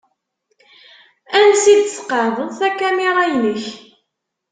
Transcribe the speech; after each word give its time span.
Ansi 1.39 1.73
d-tqeεεdeḍ 1.79 2.49
takamira-inek? 2.59 3.63